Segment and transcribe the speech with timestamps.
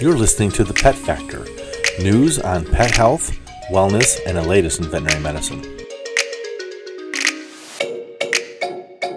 [0.00, 1.44] You're listening to The Pet Factor
[2.02, 3.38] news on pet health,
[3.70, 5.62] wellness, and the latest in veterinary medicine.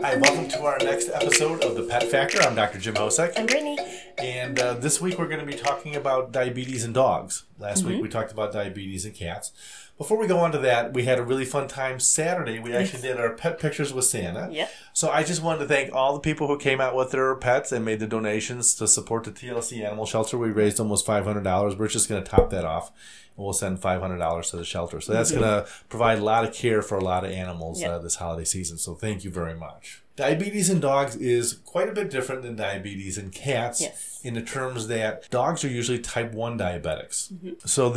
[0.03, 2.41] Hi, welcome to our next episode of The Pet Factor.
[2.41, 2.79] I'm Dr.
[2.79, 3.31] Jim Hosek.
[3.37, 3.77] I'm Brittney.
[4.17, 7.45] And uh, this week we're going to be talking about diabetes in dogs.
[7.57, 9.53] Last week we talked about diabetes in cats.
[9.97, 12.57] Before we go on to that, we had a really fun time Saturday.
[12.59, 14.49] We actually did our pet pictures with Santa.
[14.51, 14.71] Yep.
[14.91, 17.71] So I just wanted to thank all the people who came out with their pets
[17.71, 20.37] and made the donations to support the TLC Animal Shelter.
[20.37, 21.75] We raised almost five hundred dollars.
[21.75, 22.91] We're just going to top that off,
[23.37, 24.99] and we'll send five hundred dollars to the shelter.
[24.99, 27.91] So that's going to provide a lot of care for a lot of animals Yep.
[27.91, 28.79] uh, this holiday season.
[28.79, 30.01] So thank you very much.
[30.15, 34.19] Diabetes in dogs is quite a bit different than diabetes in cats Yes.
[34.23, 37.31] in the terms that dogs are usually type 1 diabetics.
[37.33, 37.49] Mm-hmm.
[37.65, 37.89] So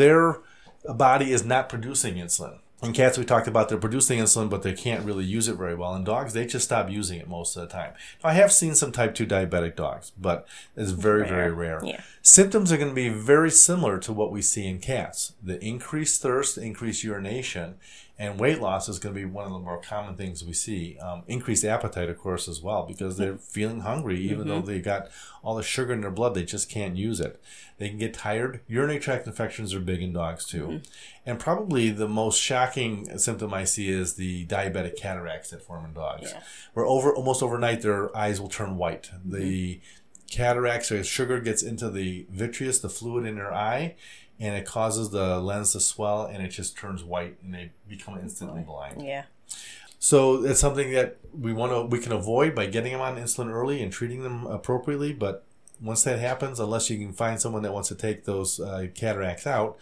[0.87, 2.59] their body is not producing insulin.
[2.83, 5.75] In cats, we talked about they're producing insulin, but they can't really use it very
[5.75, 5.95] well.
[5.95, 7.95] In dogs, they just stop using it most of the time.
[8.23, 10.47] Now, I have seen some type 2 diabetic dogs, but
[10.77, 11.81] it's very, very rare.
[11.83, 12.03] Yeah.
[12.21, 15.33] Symptoms are going to be very similar to what we see in cats.
[15.43, 17.77] The increased thirst, increased urination,
[18.19, 20.97] and weight loss is going to be one of the more common things we see.
[20.99, 23.43] Um, increased appetite, of course, as well, because they're mm-hmm.
[23.43, 24.67] feeling hungry, even though mm-hmm.
[24.67, 25.09] they've got
[25.43, 27.41] all the sugar in their blood, they just can't use it.
[27.77, 28.61] They can get tired.
[28.69, 30.67] Urinary tract infections are big in dogs, too.
[30.67, 30.77] Mm-hmm.
[31.27, 35.93] And probably the most shocking symptom I see is the diabetic cataracts that form in
[35.93, 36.43] dogs, Yeah.
[36.73, 39.11] where over almost overnight their eyes will turn white.
[39.23, 39.81] The
[40.31, 43.95] cataracts or sugar gets into the vitreous, the fluid in their eye,
[44.39, 48.19] and it causes the lens to swell and it just turns white and they become
[48.19, 49.03] instantly blind.
[49.03, 49.25] Yeah.
[49.99, 53.51] So it's something that we want to we can avoid by getting them on insulin
[53.51, 55.13] early and treating them appropriately.
[55.13, 55.45] But
[55.81, 59.47] once that happens, unless you can find someone that wants to take those uh, cataracts
[59.47, 59.79] out,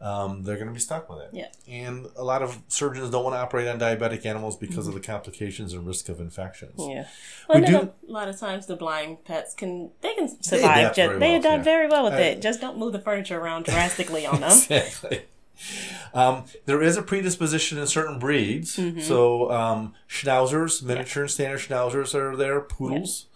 [0.00, 1.30] um, they're going to be stuck with it.
[1.32, 1.48] Yeah.
[1.68, 5.00] And a lot of surgeons don't want to operate on diabetic animals because of the
[5.00, 6.74] complications and risk of infections.
[6.78, 7.06] Yeah.
[7.48, 7.76] Well, We do-
[8.08, 10.64] a lot of times the blind pets can they can survive.
[10.76, 11.62] adapt just, very they well, adapt yeah.
[11.62, 12.42] very well with Uh, it.
[12.42, 14.50] Just don't move the furniture around drastically on them.
[14.70, 15.22] Exactly.
[16.12, 18.78] Um, there is a predisposition in certain breeds.
[19.06, 22.60] So um, schnauzers, miniature and standard schnauzers are there.
[22.60, 23.26] Poodles,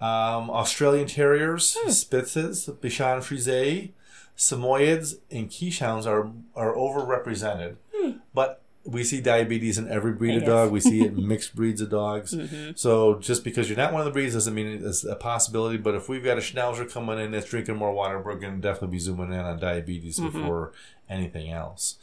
[0.00, 3.90] um, Australian Terriers, Spitzes, Bichon Frise,
[4.36, 7.76] Samoyeds, and Keeshonds are are overrepresented.
[7.94, 8.10] Hmm.
[8.34, 10.70] But we see diabetes in every breed of dog.
[10.70, 12.34] We see it in mixed breeds of dogs.
[12.34, 12.72] Mm-hmm.
[12.76, 15.76] So just because you're not one of the breeds doesn't mean it's a possibility.
[15.76, 18.60] But if we've got a Schnauzer coming in that's drinking more water, we're going to
[18.60, 20.38] definitely be zooming in on diabetes mm-hmm.
[20.38, 20.72] before
[21.08, 21.96] anything else.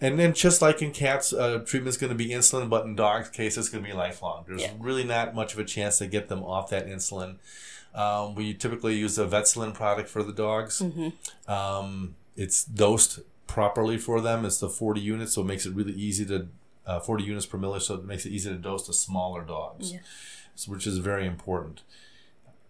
[0.00, 3.30] And then just like in cats, uh, treatment's going to be insulin, but in dogs'
[3.30, 4.44] case, it's going to be lifelong.
[4.46, 4.72] There's Yeah.
[4.78, 7.36] really not much of a chance to get them off that insulin.
[7.96, 10.82] Um, we typically use a Vetsulin product for the dogs.
[11.48, 14.44] Um, it's dosed properly for them.
[14.44, 16.48] It's the 40 units, so it makes it really easy to,
[16.86, 19.92] uh, 40 units per milliliter, so it makes it easy to dose to smaller dogs,
[19.92, 20.00] Yeah.
[20.54, 21.82] so, which is very important.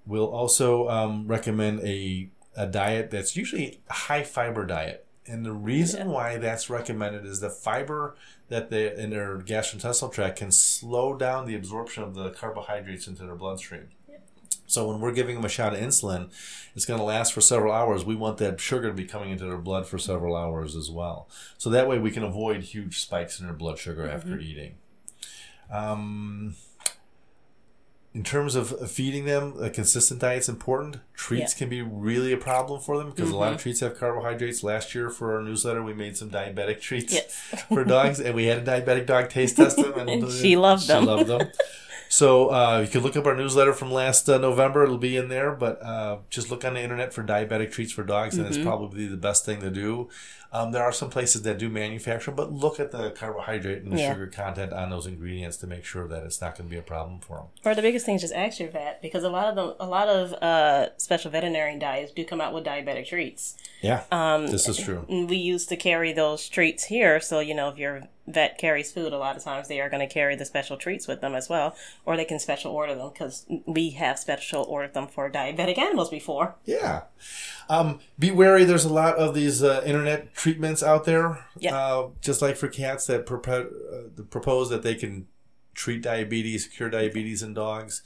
[0.06, 5.02] We'll also um, recommend a, a diet that's usually a high fiber diet.
[5.26, 8.14] And the reason why that's recommended is the fiber
[8.48, 13.24] that they in their gastrointestinal tract can slow down the absorption of the carbohydrates into
[13.24, 13.88] their bloodstream.
[14.66, 16.30] So when we're giving them a shot of insulin,
[16.74, 18.04] it's going to last for several hours.
[18.04, 21.28] We want that sugar to be coming into their blood for several hours as well.
[21.58, 24.74] So that way we can avoid huge spikes in their blood sugar after eating.
[25.70, 26.56] Um,
[28.14, 30.96] in terms of feeding them, a consistent diet is important.
[31.14, 31.58] Treats Yeah.
[31.58, 34.62] can be really a problem for them because a lot of treats have carbohydrates.
[34.62, 37.34] Last year for our newsletter, we made some diabetic treats Yes.
[37.68, 40.88] for dogs, and we had a diabetic dog taste test them, and, And she loved
[40.88, 41.02] them.
[41.02, 41.48] She loved them.
[42.08, 45.28] So uh, you can look up our newsletter from last uh, November; it'll be in
[45.28, 45.52] there.
[45.52, 49.06] But uh, just look on the internet for diabetic treats for dogs, and it's probably
[49.06, 50.08] the best thing to do.
[50.52, 53.98] Um, there are some places that do manufacture, but look at the carbohydrate and the
[54.00, 54.12] Yeah.
[54.12, 56.82] sugar content on those ingredients to make sure that it's not going to be a
[56.82, 57.46] problem for them.
[57.64, 59.86] Or the biggest thing is just ask your vet because a lot of them, a
[59.86, 63.56] lot of uh, special veterinarian diets do come out with diabetic treats.
[63.82, 65.04] Yeah, Um, this is true.
[65.08, 69.12] We used to carry those treats here, so you know if your vet carries food,
[69.12, 71.48] a lot of times they are going to carry the special treats with them as
[71.48, 75.78] well, or they can special order them because we have special ordered them for diabetic
[75.78, 76.56] animals before.
[76.64, 77.02] Yeah.
[77.68, 78.64] Um, be wary.
[78.64, 81.44] There's a lot of these uh, internet treatments out there.
[81.58, 81.76] Yeah.
[81.76, 85.28] Uh, just like for cats that propo- uh, propose that they can
[85.74, 88.02] treat diabetes, cure diabetes in dogs.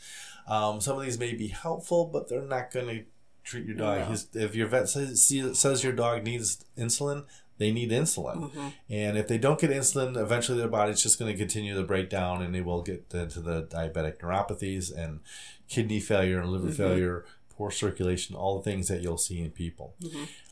[0.46, 3.04] Um, some of these may be helpful, but they're not going to
[3.44, 4.08] treat your dog.
[4.08, 4.40] No.
[4.42, 7.24] If your vet says, says your dog needs insulin,
[7.60, 8.50] they need insulin.
[8.88, 12.08] And if they don't get insulin, eventually their body's just going to continue to break
[12.08, 15.20] down and they will get into the diabetic neuropathies and
[15.68, 17.26] kidney failure and liver failure,
[17.56, 19.94] poor circulation, all the things that you'll see in people.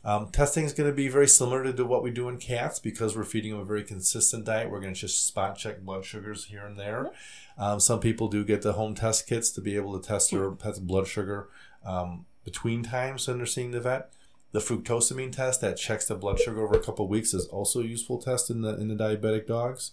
[0.05, 3.17] Um, testing is going to be very similar to what we do in cats because
[3.17, 4.69] we're feeding them a very consistent diet.
[4.69, 7.09] We're going to just spot check blood sugars here and there.
[7.57, 10.51] Um, some people do get the home test kits to be able to test their
[10.51, 11.49] pet's blood sugar
[11.83, 14.13] um, between times when they're seeing the vet.
[14.51, 17.81] The fructosamine test that checks the blood sugar over a couple of weeks is also
[17.81, 19.91] a useful test in the in the diabetic dogs.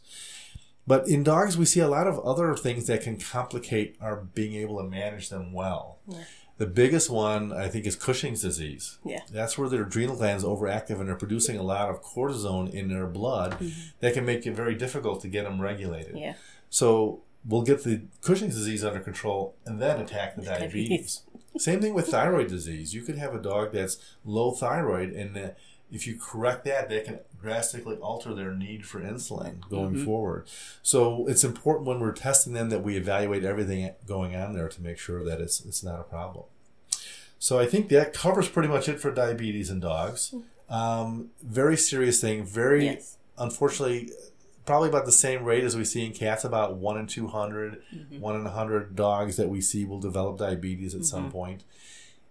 [0.86, 4.54] But in dogs, we see a lot of other things that can complicate our being
[4.54, 5.98] able to manage them well.
[6.06, 6.24] Yeah.
[6.58, 8.98] The biggest one, I think, is Cushing's disease.
[9.04, 9.20] Yeah.
[9.30, 13.06] That's where their adrenal glands overactive and they're producing a lot of cortisone in their
[13.06, 13.88] blood mm-hmm.
[14.00, 16.16] that can make it very difficult to get them regulated.
[16.16, 16.34] Yeah.
[16.70, 21.22] So we'll get the Cushing's disease under control and then attack the diabetes.
[21.58, 22.94] Same thing with thyroid disease.
[22.94, 25.48] You could have a dog that's low thyroid, and uh,
[25.90, 30.48] if you correct that, that can drastically alter their need for insulin going forward.
[30.82, 34.82] So it's important when we're testing them that we evaluate everything going on there to
[34.82, 36.44] make sure that it's it's not a problem.
[37.38, 40.34] So I think that covers pretty much it for diabetes in dogs.
[40.68, 42.44] Um, very serious thing.
[42.44, 43.16] Very Yes.
[43.38, 44.10] unfortunately,
[44.66, 46.44] probably about the same rate as we see in cats.
[46.44, 48.20] About one in 200, mm-hmm.
[48.20, 51.32] one in a hundred dogs that we see will develop diabetes at some mm-hmm.
[51.32, 51.64] point.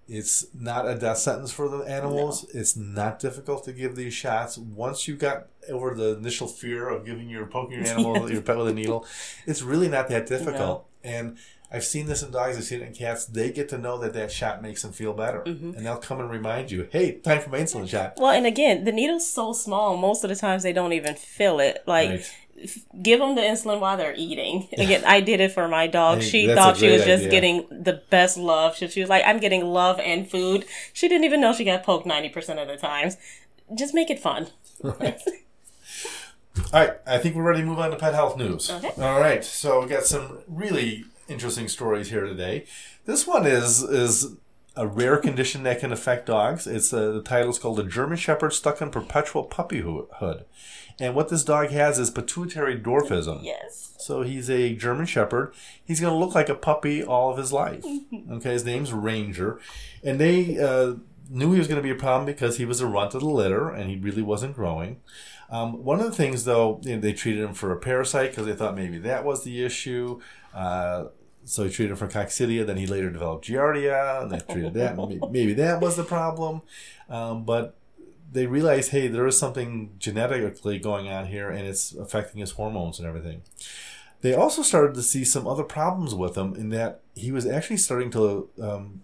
[0.08, 2.46] It's not a death sentence for the animals.
[2.54, 4.56] It's not difficult to give these shots.
[4.56, 8.58] Once you got over the initial fear of giving your poking your animal your pet
[8.58, 9.08] with a needle,
[9.48, 10.88] it's really not that difficult.
[11.04, 11.38] And
[11.76, 12.56] I've seen this in dogs.
[12.56, 13.26] I've seen it in cats.
[13.26, 15.72] They get to know that that shot makes them feel better, mm-hmm.
[15.76, 18.86] and they'll come and remind you, "Hey, time for my insulin shot." Well, and again,
[18.86, 21.84] the needle's so small, most of the times they don't even feel it.
[21.86, 22.78] Like, Right.
[23.02, 24.70] give them the insulin while they're eating.
[24.78, 26.22] Again, I did it for my dog.
[26.22, 27.30] She that's thought she was just idea.
[27.30, 28.78] getting the best love.
[28.78, 30.64] She, she was like, I'm getting love and food.
[30.94, 33.18] She didn't even know she got poked 90% of the times.
[33.78, 34.48] Just make it fun.
[34.82, 35.20] Right.
[36.74, 38.72] All right, I think we're ready to move on to pet health news.
[38.72, 38.92] Okay.
[39.02, 42.66] All right, so we got some really interesting stories here today.
[43.06, 44.36] This one is is
[44.76, 46.68] a rare condition that can affect dogs.
[46.68, 50.44] It's uh, the title is called "A German Shepherd Stuck in Perpetual Puppyhood,"
[51.00, 53.44] and what this dog has is pituitary dwarfism.
[53.44, 53.94] Yes.
[54.00, 55.54] So he's a German Shepherd.
[55.84, 57.84] He's going to look like a puppy all of his life.
[58.32, 59.60] Okay, his name's Ranger,
[60.04, 60.96] and they uh,
[61.30, 63.28] knew he was going to be a problem because he was a runt of the
[63.28, 65.02] litter and he really wasn't growing.
[65.50, 68.46] Um, one of the things, though, you know, they treated him for a parasite because
[68.46, 70.20] they thought maybe that was the issue.
[70.56, 71.06] Uh,
[71.44, 72.66] so he treated for coccidia.
[72.66, 74.96] Then he later developed giardia, and they treated that.
[75.32, 76.62] Maybe that was the problem.
[77.10, 77.78] Um, but
[78.32, 82.98] they realized, hey, there is something genetically going on here, and it's affecting his hormones
[82.98, 83.44] and everything.
[84.22, 87.78] They also started to see some other problems with him in that he was actually
[87.78, 89.04] starting to um,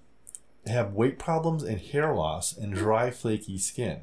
[0.66, 4.02] have weight problems and hair loss and dry, flaky skin.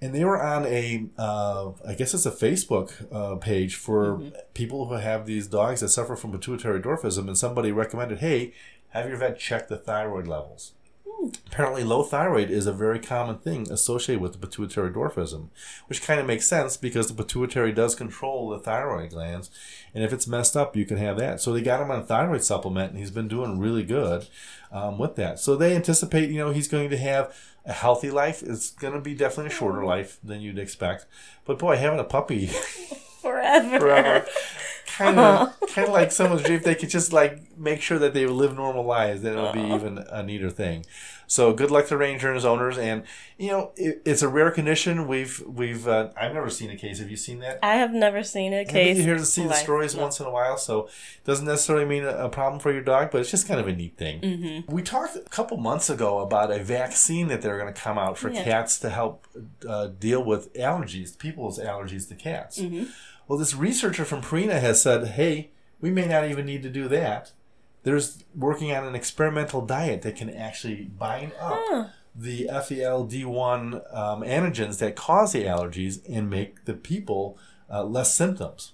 [0.00, 4.22] And they were on a, uh, I guess it's a Facebook uh, page for
[4.54, 8.52] people who have these dogs that suffer from pituitary dwarfism, and somebody recommended, hey,
[8.90, 10.72] have your vet check the thyroid levels.
[11.46, 15.48] Apparently, low thyroid is a very common thing associated with the pituitary dwarfism,
[15.88, 19.50] which kind of makes sense because the pituitary does control the thyroid glands,
[19.94, 21.40] and if it's messed up, you can have that.
[21.40, 24.28] So they got him on a thyroid supplement, and he's been doing really good
[24.70, 25.38] um, with that.
[25.40, 27.34] So they anticipate, you know, he's going to have
[27.64, 28.42] a healthy life.
[28.42, 31.06] It's going to be definitely a shorter life than you'd expect.
[31.44, 32.46] But boy, having a puppy
[33.22, 33.78] Forever.
[33.80, 34.26] forever.
[34.96, 36.58] Kind of, kind of like someone's dream.
[36.58, 39.52] If they could just like make sure that they live normal lives, then it would
[39.52, 40.84] be even a neater thing.
[41.30, 42.78] So good luck to Ranger and his owners.
[42.78, 43.02] And
[43.36, 45.06] you know, it, it's a rare condition.
[45.06, 46.98] We've we've uh, I've never seen a case.
[47.00, 47.58] Have you seen that?
[47.62, 48.96] I have never seen a case.
[48.96, 50.02] you hear to see the stories no.
[50.02, 53.10] once in a while, so it doesn't necessarily mean a, a problem for your dog,
[53.10, 54.20] but it's just kind of a neat thing.
[54.22, 54.74] Mm-hmm.
[54.74, 58.16] We talked a couple months ago about a vaccine that they're going to come out
[58.16, 58.44] for Yeah.
[58.44, 59.26] cats to help
[59.68, 62.58] uh, deal with allergies, people's allergies to cats.
[62.58, 62.84] Mm-hmm.
[63.28, 66.88] Well, this researcher from Purina has said, hey, we may not even need to do
[66.88, 67.32] that.
[67.84, 71.84] There's working on an experimental diet that can actually bind up Huh.
[72.16, 77.38] the FELD1 um, antigens that cause the allergies and make the people
[77.70, 78.72] uh, less symptoms.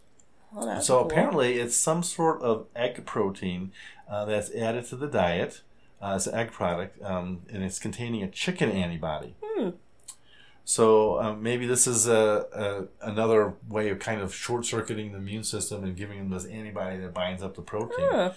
[0.52, 1.06] Well, so cool.
[1.11, 3.73] apparently, it's some sort of egg protein
[4.08, 5.62] uh, that's added to the diet.
[6.00, 9.34] Uh, it's an egg product, um, and it's containing a chicken antibody.
[9.42, 9.70] Hmm.
[10.64, 15.18] So um, maybe this is a, a another way of kind of short circuiting the
[15.18, 18.09] immune system and giving them this antibody that binds up the protein.
[18.11, 18.33] Huh.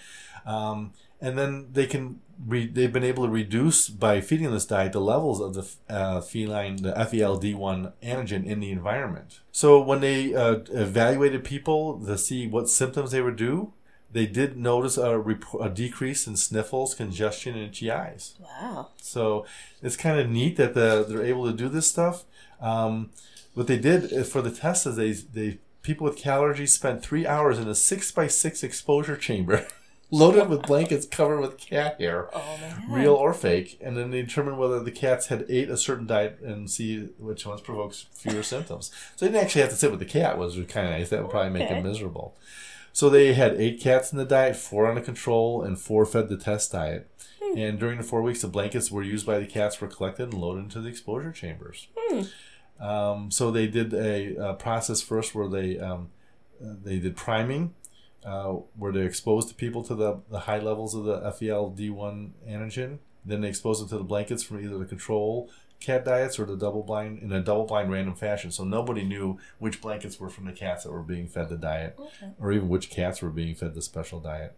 [0.46, 4.92] Um, and then they can re- they've been able to reduce by feeding this diet
[4.92, 9.40] the levels of the uh, feline the FELD1 antigen in the environment.
[9.52, 13.74] So when they uh, evaluated people to see what symptoms they would do,
[14.12, 18.36] they did notice a, rep- a decrease in sniffles, congestion, and eyes.
[18.40, 18.90] Wow.
[19.02, 19.46] So
[19.82, 22.24] it's kind of neat that the, they're able to do this stuff.
[22.62, 23.12] Um,
[23.54, 27.58] what they did for the test is they they people with allergies spent three hours
[27.58, 29.66] in a six by six exposure chamber,
[30.12, 32.60] loaded with blankets covered with cat hair, Oh
[32.90, 36.40] real or fake, and then they determined whether the cats had ate a certain diet
[36.42, 38.92] and see which ones provokes fewer symptoms.
[39.16, 41.10] So they didn't actually have to sit with the cat, which was kind of nice.
[41.10, 42.36] That would probably make them miserable.
[42.98, 46.30] So they had eight cats in the diet, four on the control, and four fed
[46.30, 47.08] the test diet.
[47.56, 50.34] And during the four weeks, the blankets were used by the cats were collected and
[50.34, 51.90] loaded into the exposure chambers.
[52.80, 56.10] Um, so they did a, a process first where they um,
[56.60, 57.76] they did priming,
[58.26, 62.32] uh, where they exposed the people to the, the high levels of the E FEL-D1
[62.50, 62.98] antigen.
[63.24, 66.56] Then they exposed them to the blankets from either the control cat diets or the
[66.58, 68.52] double blind in a double blind random fashion.
[68.52, 71.96] So nobody knew which blankets were from the cats that were being fed the diet,
[72.00, 72.32] Okay.
[72.40, 74.56] or even which cats were being fed the special diet.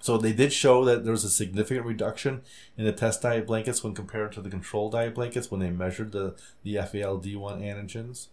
[0.00, 2.42] So they did show that there was a significant reduction
[2.76, 6.12] in the test diet blankets when compared to the control diet blankets when they measured
[6.12, 8.28] the the FELD1 antigens,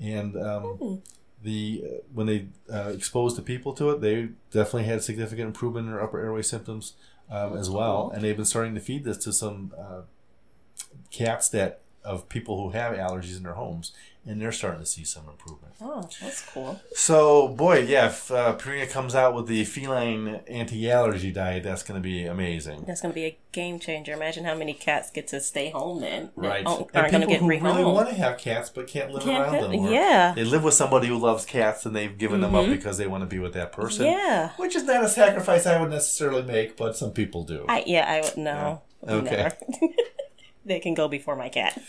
[0.00, 0.94] and um, Hmm.
[1.42, 5.86] the uh, when they uh, exposed the people to it, they definitely had significant improvement
[5.86, 6.94] in their upper airway symptoms
[7.30, 8.10] um, as well.
[8.14, 10.02] And they've been starting to feed this to some uh,
[11.10, 13.92] cats that of people who have allergies in their homes,
[14.26, 15.74] and they're starting to see some improvement.
[15.80, 16.80] Oh, that's cool.
[16.94, 22.00] So, boy, yeah, if uh, Purina comes out with the feline anti-allergy diet, that's going
[22.00, 22.84] to be amazing.
[22.86, 24.12] That's going to be a game changer.
[24.12, 26.30] Imagine how many cats get to stay home then.
[26.34, 26.66] Right.
[26.66, 29.22] aren't and going to people get who really want to have cats but can't live
[29.24, 29.92] Can't around fit- them.
[29.92, 30.32] yeah.
[30.34, 33.22] They live with somebody who loves cats and they've given them up because they want
[33.22, 34.06] to be with that person.
[34.06, 34.50] Yeah.
[34.56, 37.64] Which is not a sacrifice I would necessarily make, but some people do.
[37.68, 38.82] I yeah, I would know.
[39.04, 39.12] Yeah.
[39.14, 39.50] Okay.
[40.64, 41.80] They can go before my cat.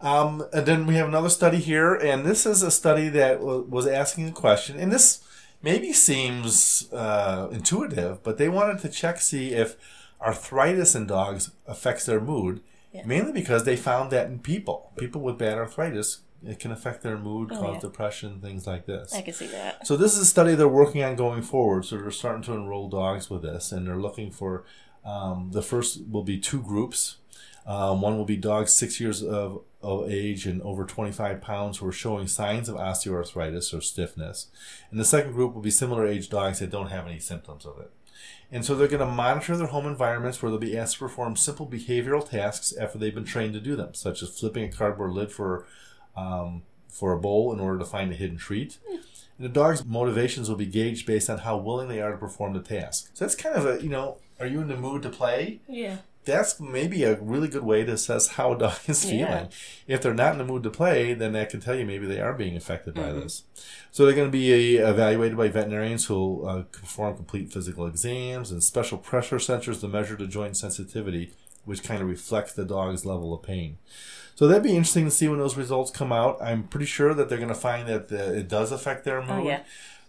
[0.00, 3.62] Um, and then we have another study here, and this is a study that w-
[3.68, 5.22] was asking a question, and this
[5.62, 9.76] maybe seems uh, intuitive, but they wanted to check see if
[10.20, 12.60] arthritis in dogs affects their mood,
[12.92, 13.06] Yeah.
[13.06, 17.16] mainly because they found that in people, people with bad arthritis, it can affect their
[17.16, 17.80] mood, Oh, cause yeah.
[17.80, 19.14] depression, things like this.
[19.14, 19.86] I can see that.
[19.86, 21.84] So this is a study they're working on going forward.
[21.84, 24.64] So they're starting to enroll dogs with this, and they're looking for
[25.04, 27.16] um, the first will be two groups.
[27.64, 31.86] Um, one will be dogs six years of, of age and over 25 pounds who
[31.86, 34.48] are showing signs of osteoarthritis or stiffness.
[34.90, 37.78] And the second group will be similar age dogs that don't have any symptoms of
[37.78, 37.90] it.
[38.50, 41.36] And so they're going to monitor their home environments where they'll be asked to perform
[41.36, 45.12] simple behavioral tasks after they've been trained to do them, such as flipping a cardboard
[45.12, 45.66] lid for
[46.14, 48.78] um, for a bowl in order to find a hidden treat.
[48.90, 49.00] And
[49.38, 52.60] the dog's motivations will be gauged based on how willing they are to perform the
[52.60, 53.10] task.
[53.14, 55.60] So that's kind of a, you know, are you in the mood to play?
[55.68, 55.98] Yeah.
[56.24, 59.20] That's maybe a really good way to assess how a dog is feeling.
[59.20, 59.48] Yeah.
[59.88, 62.20] If they're not in the mood to play, then that can tell you maybe they
[62.20, 63.42] are being affected by this.
[63.90, 67.86] So they're going to be uh, evaluated by veterinarians who will uh, perform complete physical
[67.86, 71.32] exams and special pressure sensors to measure the joint sensitivity,
[71.64, 73.78] which kind of reflects the dog's level of pain.
[74.34, 76.40] So that'd be interesting to see when those results come out.
[76.40, 79.30] I'm pretty sure that they're going to find that the, it does affect their mood.
[79.30, 79.62] Oh, yeah.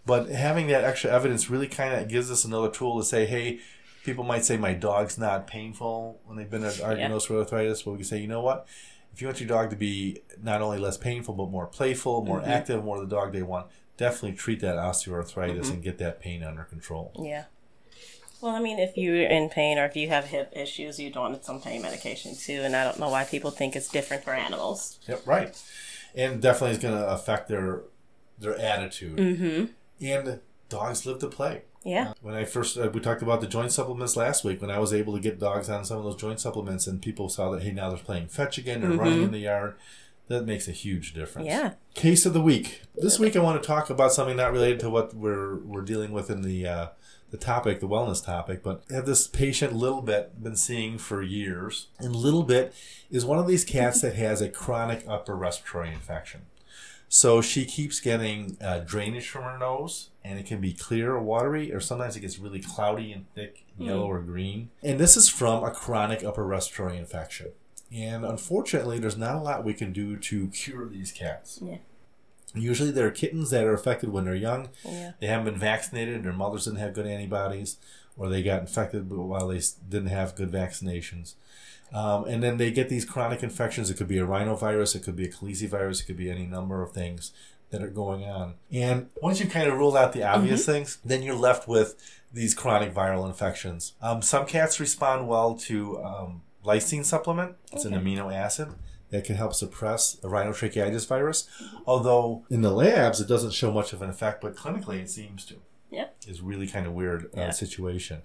[0.06, 3.60] But having that extra evidence really kind of gives us another tool to say, hey,
[4.04, 7.96] people might say my dog's not painful when they've been diagnosed with arthritis, but we
[7.98, 8.68] can say, you know what?
[9.12, 12.40] If you want your dog to be not only less painful but more playful, more
[12.40, 12.50] Mm-hmm.
[12.50, 15.72] active, more the dog they want, definitely treat that osteoarthritis Mm-hmm.
[15.72, 17.12] and get that pain under control.
[17.18, 17.44] Yeah.
[18.40, 21.42] Well, I mean, if you're in pain or if you have hip issues, you'd want
[21.44, 22.60] some pain medication too.
[22.62, 24.98] And I don't know why people think it's different for animals.
[25.08, 25.62] Yep, right.
[26.14, 27.82] And definitely is going to affect their
[28.38, 29.16] their attitude.
[29.16, 29.64] Mm-hmm.
[30.04, 31.62] And dogs live to play.
[31.84, 32.14] Yeah.
[32.22, 34.60] When I first, uh, we talked about the joint supplements last week.
[34.60, 37.28] When I was able to get dogs on some of those joint supplements, and people
[37.28, 39.74] saw that, hey, now they're playing fetch again, they're running in the yard.
[40.28, 41.46] That makes a huge difference.
[41.46, 41.74] Yeah.
[41.92, 42.80] Case of the week.
[42.96, 46.12] This week, I want to talk about something not related to what we're we're dealing
[46.12, 46.86] with in the uh,
[47.30, 51.20] the topic, the wellness topic, but I have this patient, Little Bit, been seeing for
[51.20, 52.72] years, and Little Bit
[53.10, 56.42] is one of these cats that has a chronic upper respiratory infection.
[57.08, 61.22] So she keeps getting uh, drainage from her nose, and it can be clear or
[61.22, 64.70] watery, or sometimes it gets really cloudy and thick, yellow or green.
[64.82, 67.48] And this is from a chronic upper respiratory infection.
[67.92, 71.60] And unfortunately, there's not a lot we can do to cure these cats.
[71.62, 71.76] Yeah.
[72.54, 74.70] Usually, they're kittens that are affected when they're young.
[74.84, 75.12] Yeah.
[75.20, 77.76] They haven't been vaccinated, their mothers didn't have good antibodies,
[78.16, 81.34] or they got infected while they didn't have good vaccinations.
[81.92, 83.90] Um, and then they get these chronic infections.
[83.90, 86.82] It could be a rhinovirus, it could be a calicivirus, it could be any number
[86.82, 87.32] of things
[87.74, 88.54] that are going on.
[88.72, 91.96] And once you kind of rule out the obvious things, then you're left with
[92.32, 93.94] these chronic viral infections.
[94.00, 97.56] Um, some cats respond well to um, lysine supplement.
[97.72, 98.68] It's an amino acid
[99.10, 101.48] that can help suppress the rhinotracheitis virus.
[101.84, 105.44] Although in the labs it doesn't show much of an effect, but clinically it seems
[105.46, 105.56] to.
[105.90, 106.06] Yeah.
[106.28, 107.50] Is really kind of weird uh, Yeah.
[107.50, 108.22] situation.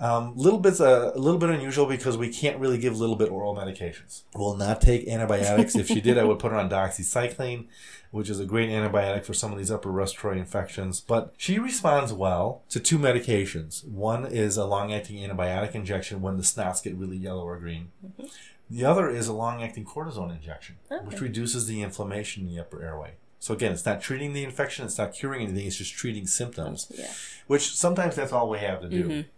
[0.00, 3.30] Um, little bit's a, a little bit unusual because we can't really give little bit
[3.30, 4.22] oral medications.
[4.34, 5.74] Will not take antibiotics.
[5.76, 7.66] if she did, I would put her on doxycycline,
[8.10, 11.00] which is a great antibiotic for some of these upper respiratory infections.
[11.00, 13.86] But she responds well to two medications.
[13.86, 17.90] One is a long-acting antibiotic injection when the snots get really yellow or green.
[18.04, 18.26] Mm-hmm.
[18.70, 23.14] The other is a long-acting cortisone injection, which reduces the inflammation in the upper airway.
[23.40, 26.92] So again, it's not treating the infection, it's not curing anything, it's just treating symptoms.
[26.94, 27.10] Yeah.
[27.46, 29.04] Which sometimes that's all we have to do.
[29.04, 29.28] Mm-hmm.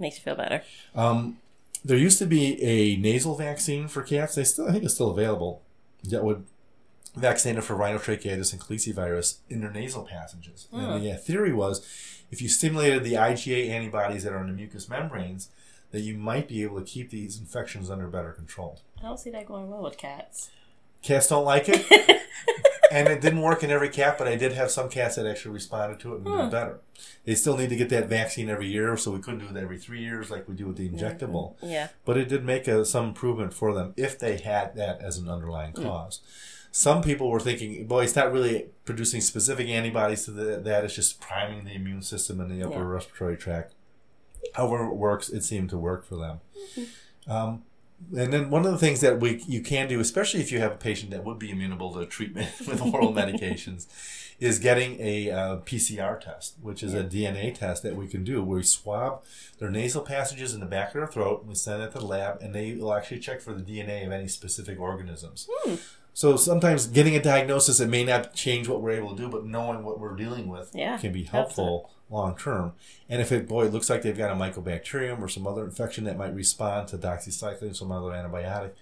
[0.00, 0.62] Makes you feel better.
[0.94, 1.38] Um,
[1.84, 4.34] there used to be a nasal vaccine for cats.
[4.34, 5.62] They still, I think, it's still available.
[6.04, 6.44] That would
[7.14, 10.68] vaccinate them for rhinotracheitis and calicivirus in their nasal passages.
[10.72, 11.86] And the uh, theory was,
[12.30, 15.48] if you stimulated the IgA antibodies that are in the mucous membranes,
[15.90, 18.80] that you might be able to keep these infections under better control.
[18.98, 20.50] I don't see that going well with cats.
[21.02, 21.86] Cats don't like it,
[22.90, 25.52] and it didn't work in every cat, but I did have some cats that actually
[25.52, 26.50] responded to it and did hmm.
[26.50, 26.80] better.
[27.24, 29.78] They still need to get that vaccine every year, so we couldn't do it every
[29.78, 30.98] three years like we do with the mm-hmm.
[30.98, 31.54] injectable.
[31.62, 31.88] Yeah.
[32.04, 35.28] But it did make a, some improvement for them if they had that as an
[35.28, 35.82] underlying hmm.
[35.82, 36.20] cause.
[36.72, 40.94] Some people were thinking, boy, it's not really producing specific antibodies to the, that, it's
[40.94, 42.84] just priming the immune system in the upper Yeah.
[42.84, 43.74] respiratory tract.
[44.54, 46.40] However, it works, it seemed to work for them.
[46.76, 47.30] Mm-hmm.
[47.30, 47.62] Um,
[48.16, 50.72] and then one of the things that we you can do, especially if you have
[50.72, 53.86] a patient that would be amenable to treatment with oral medications,
[54.40, 58.42] is getting a uh, PCR test, which is a DNA test that we can do,
[58.42, 59.22] where we swab
[59.58, 62.06] their nasal passages in the back of their throat, and we send it to the
[62.06, 65.46] lab, and they will actually check for the DNA of any specific organisms.
[66.12, 69.46] So sometimes getting a diagnosis, it may not change what we're able to do, but
[69.46, 72.72] knowing what we're dealing with Yeah, can be helpful long term.
[73.08, 76.04] And if it, boy, it looks like they've got a mycobacterium or some other infection
[76.04, 78.72] that might respond to doxycycline, some other antibiotic,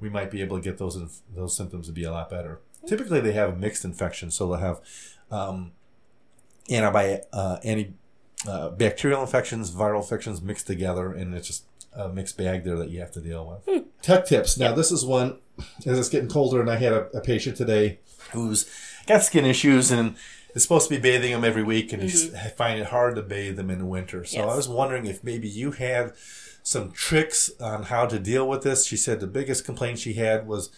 [0.00, 2.60] we might be able to get those those symptoms to be a lot better.
[2.86, 4.80] Typically, they have mixed infections, so they'll have
[5.30, 5.72] um,
[6.68, 7.94] antibi- uh, anti
[8.46, 12.90] uh, bacterial infections, viral infections mixed together, and it's just a mixed bag there that
[12.90, 13.84] you have to deal with.
[14.02, 14.58] Tech tips.
[14.58, 15.38] Now, this is one
[15.86, 18.00] as it's getting colder, and I had a, a patient today
[18.32, 18.70] who's
[19.06, 20.16] got skin issues and
[20.54, 23.22] is supposed to be bathing them every week, and he's I find it hard to
[23.22, 24.24] bathe them in the winter.
[24.24, 24.50] So Yes.
[24.50, 26.12] I was wondering if maybe you had
[26.62, 28.86] some tricks on how to deal with this.
[28.86, 30.70] She said the biggest complaint she had was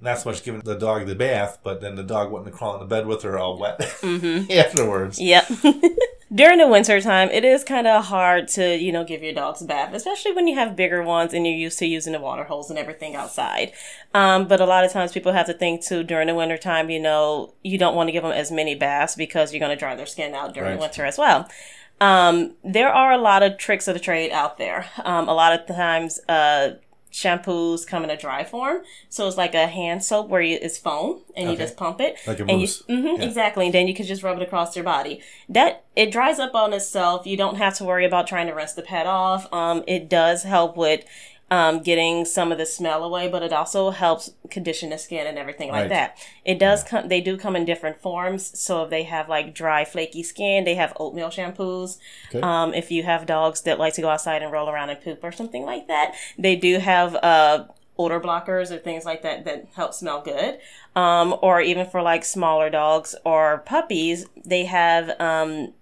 [0.00, 2.80] not so much giving the dog the bath, but then the dog to crawl in
[2.80, 4.50] the bed with her all wet mm-hmm.
[4.58, 5.20] afterwards.
[5.20, 5.50] Yep.
[6.34, 9.60] During the winter time, it is kind of hard to, you know, give your dogs
[9.60, 12.44] a bath, especially when you have bigger ones and you're used to using the water
[12.44, 13.72] holes and everything outside.
[14.14, 16.88] Um, but a lot of times people have to think too during the winter time,
[16.88, 19.78] you know, you don't want to give them as many baths because you're going to
[19.78, 20.80] dry their skin out during Right.
[20.80, 21.50] winter as well.
[22.00, 24.86] Um, there are a lot of tricks of the trade out there.
[25.04, 26.70] Um, a lot of times, uh,
[27.12, 28.82] shampoos come in a dry form.
[29.08, 32.16] So it's like a hand soap where you, it's foam and you just pump it.
[32.26, 32.82] Like a and mousse.
[32.88, 33.24] You, mhm, Yeah.
[33.24, 33.66] Exactly.
[33.66, 35.20] And then you can just rub it across your body.
[35.48, 37.26] That, it dries up on itself.
[37.26, 39.52] You don't have to worry about trying to rinse the pet off.
[39.52, 41.04] Um, it does help with,
[41.52, 45.36] um, getting some of the smell away, but it also helps condition the skin and
[45.36, 45.88] everything like Right.
[45.90, 46.16] that.
[46.46, 48.58] It does come, they do come in different forms.
[48.58, 51.98] So if they have like dry, flaky skin, they have oatmeal shampoos.
[52.30, 52.40] Okay.
[52.40, 55.20] Um, if you have dogs that like to go outside and roll around and poop
[55.22, 57.64] or something like that, they do have, uh,
[57.98, 60.58] odor blockers or things like that that help smell good.
[60.96, 65.74] Um, or even for like smaller dogs or puppies, they have, um,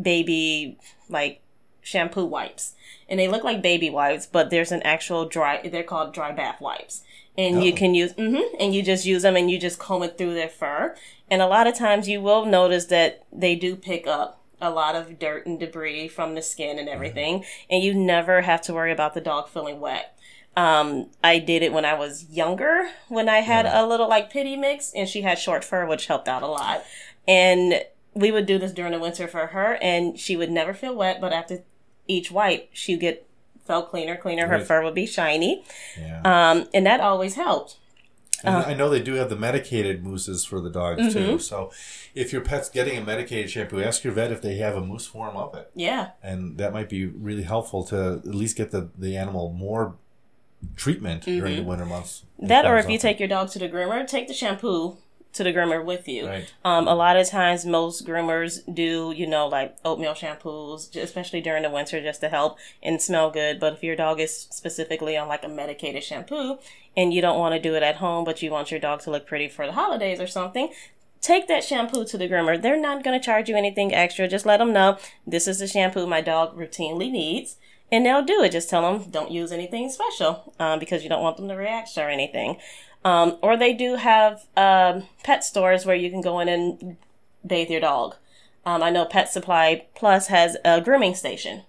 [0.00, 0.78] baby,
[1.10, 1.42] like
[1.88, 2.74] shampoo wipes
[3.08, 5.66] and they look like baby wipes, but there's an actual dry.
[5.66, 7.02] They're called dry bath wipes,
[7.38, 7.76] and you Oh.
[7.76, 10.48] can use hmm and you just use them and you just comb it through their
[10.48, 10.94] fur.
[11.30, 14.94] And a lot of times you will notice that they do pick up a lot
[14.96, 18.92] of dirt and debris from the skin and everything, and you never have to worry
[18.92, 20.14] about the dog feeling wet.
[20.56, 24.56] Um, I did it when I was younger, when I had a little like pity
[24.56, 26.84] mix, and she had short fur, which helped out a lot.
[27.28, 30.94] And we would do this during the winter for her, and she would never feel
[30.94, 31.20] wet.
[31.20, 31.62] But after
[32.08, 33.24] each wipe, she'd get
[33.66, 34.46] felt cleaner, cleaner.
[34.48, 34.66] Her Right.
[34.66, 35.62] fur would be shiny,
[36.00, 36.22] Yeah.
[36.24, 37.76] um, and that always helped.
[38.44, 38.64] And Uh.
[38.66, 41.12] I know they do have the medicated mousses for the dogs Mm-hmm.
[41.32, 41.38] too.
[41.38, 41.70] So
[42.14, 45.06] if your pet's getting a medicated shampoo, ask your vet if they have a mousse
[45.06, 45.70] form of it.
[45.74, 49.96] Yeah, And that might be really helpful to at least get the, the animal more
[50.76, 52.24] treatment during the winter months.
[52.38, 52.46] Mm-hmm.
[52.48, 54.96] that or if you take your dog to the groomer, take the shampoo
[55.34, 56.26] to the groomer with you.
[56.26, 56.52] Right.
[56.64, 61.62] Um, a lot of times, most groomers do, you know, like oatmeal shampoos, especially during
[61.62, 63.60] the winter, just to help and smell good.
[63.60, 66.58] But if your dog is specifically on like a medicated shampoo
[66.96, 69.10] and you don't want to do it at home, but you want your dog to
[69.10, 70.72] look pretty for the holidays or something,
[71.20, 72.60] take that shampoo to the groomer.
[72.60, 74.28] They're not going to charge you anything extra.
[74.28, 77.56] Just let them know this is the shampoo my dog routinely needs.
[77.90, 78.52] And they'll do it.
[78.52, 81.96] Just tell them don't use anything special um, because you don't want them to react
[81.96, 82.58] or anything.
[83.04, 86.96] Um, or they do have um, pet stores where you can go in and
[87.46, 88.16] bathe your dog.
[88.66, 91.62] Um, I know Pet Supply Plus has a grooming station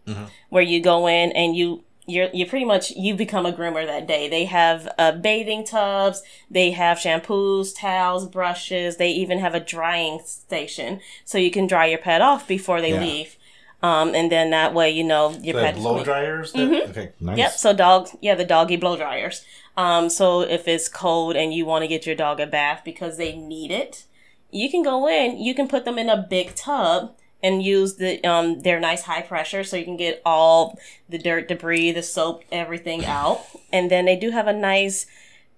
[0.50, 4.08] where you go in and you you're you pretty much you become a groomer that
[4.08, 4.28] day.
[4.28, 8.98] They have uh, bathing tubs, they have shampoos, towels, brushes.
[8.98, 12.92] They even have a drying station so you can dry your pet off before they
[12.94, 13.00] Yeah.
[13.02, 13.38] leave.
[13.82, 16.52] Um, and then that way you know your pet blow dryers?
[16.52, 17.30] That, Okay, nice.
[17.32, 17.38] Mm-hmm.
[17.38, 17.52] Yep.
[17.52, 19.46] So dog, yeah, the doggy blow dryers.
[19.80, 23.16] Um, so if it's cold and you want to get your dog a bath because
[23.16, 24.04] they need it,
[24.52, 28.22] you can go in, you can put them in a big tub and use the
[28.26, 32.44] um their nice high pressure so you can get all the dirt, debris, the soap,
[32.52, 33.40] everything out.
[33.72, 35.06] And then they do have a nice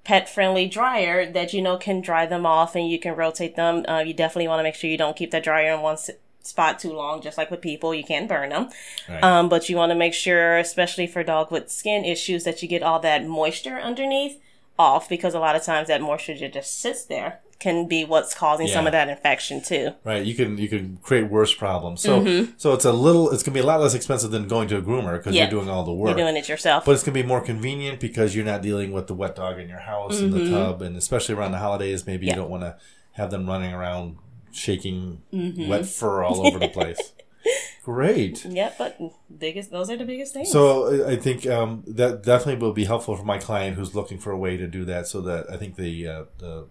[0.03, 3.83] pet friendly dryer that you know can dry them off and you can rotate them.
[3.87, 5.97] Uh, you definitely want to make sure you don't keep that dryer in one
[6.45, 8.69] spot too long, just like with people, you can't burn them.
[9.09, 9.23] Right.
[9.23, 12.67] Um, but you want to make sure, especially for dog with skin issues, that you
[12.67, 14.39] get all that moisture underneath
[14.79, 18.67] off because a lot of times that moisture just sits there can be what's causing
[18.67, 19.91] some of that infection too.
[20.03, 22.01] Right, you can you can create worse problems.
[22.01, 22.53] So Mm-hmm.
[22.57, 24.81] so it's a little it's gonna be a lot less expensive than going to a
[24.81, 25.43] groomer because Yeah.
[25.43, 26.17] you're doing all the work.
[26.17, 26.85] You're doing it yourself.
[26.85, 29.69] but it's gonna be more convenient because you're not dealing with the wet dog in
[29.69, 32.27] your house in the tub, and especially around the holidays, maybe Mm-hmm.
[32.29, 32.33] Yeah.
[32.33, 32.77] you don't want to
[33.11, 34.17] have them running around
[34.51, 35.67] shaking Mm-hmm.
[35.67, 37.13] wet fur all over the place.
[37.83, 38.45] Great.
[38.45, 38.99] yeah, but
[39.35, 40.51] biggest those are the biggest things.
[40.51, 44.31] So I think um, that definitely will be helpful for my client who's looking for
[44.31, 45.07] a way to do that.
[45.07, 46.67] So that I think the uh, the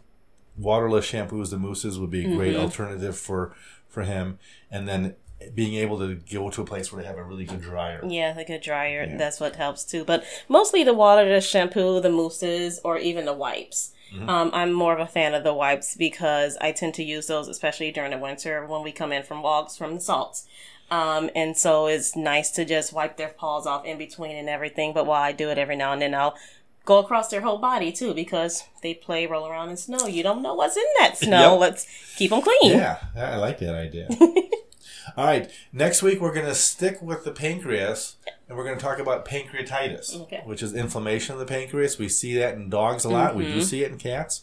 [0.56, 2.62] waterless shampoos, the mousses, would be a great Mm-hmm.
[2.62, 3.54] alternative for
[3.88, 4.38] for him.
[4.70, 5.16] And then
[5.54, 8.00] being able to go to a place where they have a really good dryer.
[8.06, 9.16] Yeah, the good dryer.
[9.16, 10.04] That's what helps too.
[10.04, 13.92] But mostly the water, the shampoo, the mousses, or even the wipes.
[14.26, 17.46] Um, I'm more of a fan of the wipes because I tend to use those,
[17.46, 20.48] especially during the winter when we come in from walks from the salts.
[20.90, 24.92] Um, and so it's nice to just wipe their paws off in between and everything.
[24.92, 26.36] But while I do it every now and then, I'll
[26.84, 30.08] go across their whole body too because they play, roll around in snow.
[30.08, 31.52] You don't know what's in that snow.
[31.52, 31.60] Yep.
[31.60, 32.72] Let's keep them clean.
[32.72, 34.08] Yeah, I like that idea.
[35.16, 38.16] All right, next week we're going to stick with the pancreas
[38.48, 40.42] and we're going to talk about pancreatitis, Okay.
[40.44, 41.98] which is inflammation of the pancreas.
[41.98, 43.34] We see that in dogs a lot.
[43.36, 43.54] We Mm-hmm.
[43.54, 44.42] do see it in cats.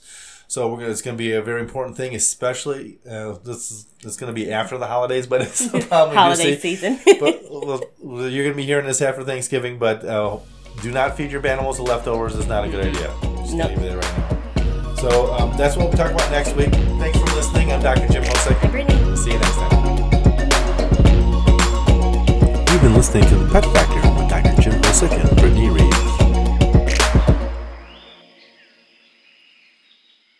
[0.49, 3.85] So we're gonna, it's going to be a very important thing, especially uh, this is
[4.05, 6.99] it's going to be after the holidays, but it's a problem we Holiday season.
[7.19, 9.77] but well, you're going to be hearing this after Thanksgiving.
[9.77, 10.37] But uh,
[10.81, 12.33] do not feed your animals the leftovers.
[12.35, 13.13] It's not a good idea.
[13.41, 13.71] Just Nope.
[13.71, 14.95] leave it right now.
[14.95, 16.69] So um, that's what we'll talk about next week.
[16.71, 17.73] Thanks for listening.
[17.73, 18.07] I'm Dr.
[18.07, 18.55] Jim Hosick.
[18.71, 19.17] Brittney.
[19.17, 19.76] See you next time.
[22.87, 24.61] Been listening to the Pet Factor with Dr.
[24.61, 25.76] Jim Hosick and Brittney.